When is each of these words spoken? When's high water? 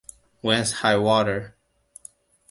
When's 0.41 0.71
high 0.81 0.95
water? 0.97 1.55